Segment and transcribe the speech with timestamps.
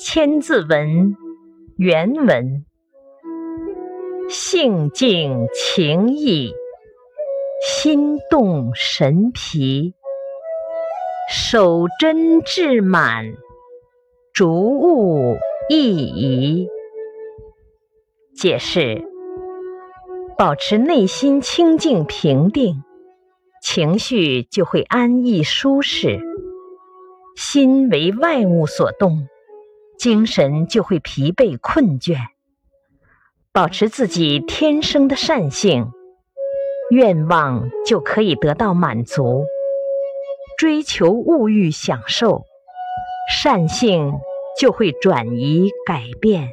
[0.00, 0.88] 千字文》
[1.76, 2.64] 原文：
[4.28, 6.52] 性静情逸，
[7.60, 9.94] 心动神疲，
[11.28, 13.24] 守真志满，
[14.32, 15.36] 逐物
[15.68, 16.68] 意移。
[18.36, 19.02] 解释：
[20.38, 22.84] 保持内心清静平定，
[23.60, 26.20] 情绪就会安逸舒适。
[27.34, 29.26] 心为外物所动，
[29.98, 32.16] 精神就会疲惫困倦。
[33.52, 35.90] 保持自己天生的善性，
[36.90, 39.44] 愿望就可以得到满足。
[40.56, 42.44] 追求物欲享受，
[43.30, 44.12] 善性
[44.60, 46.50] 就会转移改变。